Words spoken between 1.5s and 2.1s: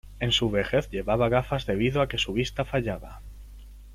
debido a